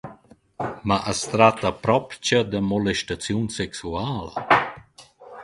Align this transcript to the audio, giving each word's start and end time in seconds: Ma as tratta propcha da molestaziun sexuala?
Ma 0.87 0.97
as 1.11 1.21
tratta 1.31 1.69
propcha 1.83 2.39
da 2.51 2.59
molestaziun 2.71 3.45
sexuala? 3.59 4.33